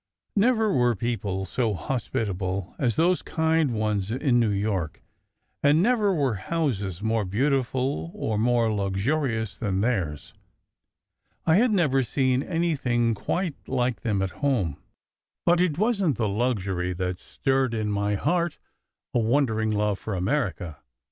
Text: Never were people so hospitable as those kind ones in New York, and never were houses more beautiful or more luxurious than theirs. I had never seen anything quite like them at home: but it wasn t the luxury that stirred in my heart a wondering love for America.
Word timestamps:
Never 0.35 0.73
were 0.73 0.95
people 0.95 1.45
so 1.45 1.75
hospitable 1.75 2.73
as 2.79 2.95
those 2.95 3.21
kind 3.21 3.69
ones 3.75 4.09
in 4.09 4.39
New 4.39 4.49
York, 4.49 5.03
and 5.61 5.79
never 5.83 6.11
were 6.11 6.33
houses 6.41 7.03
more 7.03 7.23
beautiful 7.23 8.09
or 8.15 8.39
more 8.39 8.73
luxurious 8.73 9.59
than 9.59 9.81
theirs. 9.81 10.33
I 11.45 11.57
had 11.57 11.69
never 11.69 12.01
seen 12.01 12.41
anything 12.41 13.13
quite 13.13 13.53
like 13.67 14.01
them 14.01 14.23
at 14.23 14.31
home: 14.41 14.81
but 15.45 15.61
it 15.61 15.77
wasn 15.77 16.13
t 16.15 16.17
the 16.17 16.27
luxury 16.27 16.93
that 16.93 17.19
stirred 17.19 17.75
in 17.75 17.91
my 17.91 18.15
heart 18.15 18.57
a 19.13 19.19
wondering 19.19 19.69
love 19.69 19.99
for 19.99 20.15
America. 20.15 20.79